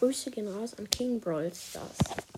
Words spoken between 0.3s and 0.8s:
gehen raus